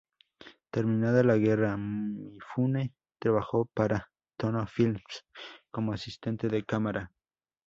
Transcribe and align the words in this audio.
Terminada 0.71 1.21
la 1.21 1.37
guerra, 1.37 1.77
Mifune 1.77 2.95
trabajó 3.19 3.65
para 3.71 4.09
"Toho 4.35 4.65
films" 4.65 5.27
como 5.69 5.93
asistente 5.93 6.47
de 6.47 6.63
cámara. 6.65 7.11